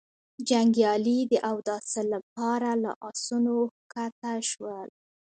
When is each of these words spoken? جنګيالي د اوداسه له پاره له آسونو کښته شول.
جنګيالي 0.49 1.19
د 1.31 1.33
اوداسه 1.51 2.01
له 2.11 2.19
پاره 2.35 2.73
له 2.83 2.91
آسونو 3.09 3.55
کښته 3.93 4.33
شول. 4.49 4.89